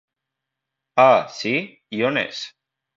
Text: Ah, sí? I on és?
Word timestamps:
Ah, 1.05 1.21
sí? 1.43 1.55
I 2.01 2.05
on 2.13 2.21
és? 2.27 2.45